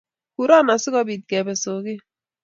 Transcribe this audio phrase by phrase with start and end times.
[0.35, 2.01] Kuron asikopit kepe soget